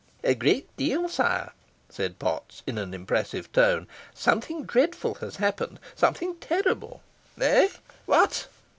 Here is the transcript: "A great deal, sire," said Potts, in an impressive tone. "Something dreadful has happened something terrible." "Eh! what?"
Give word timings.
"A 0.23 0.33
great 0.33 0.75
deal, 0.77 1.07
sire," 1.07 1.51
said 1.87 2.17
Potts, 2.17 2.63
in 2.65 2.79
an 2.79 2.91
impressive 2.91 3.51
tone. 3.51 3.87
"Something 4.15 4.63
dreadful 4.65 5.13
has 5.21 5.35
happened 5.35 5.79
something 5.93 6.37
terrible." 6.37 7.03
"Eh! 7.39 7.69
what?" 8.07 8.47